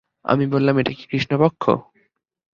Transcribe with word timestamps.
আমি 0.25 0.45
বললাম 0.53 0.75
এটা 0.77 0.91
কি 0.91 1.03
কৃষ্ণপক্ষ? 1.11 1.63